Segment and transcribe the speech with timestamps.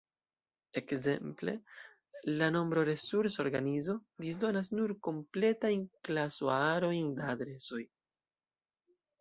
[0.79, 1.53] Ekzemple,
[2.39, 7.83] la Nombro-Resursa Organizo disdonas nur kompletajn klaso-A-arojn da adresoj.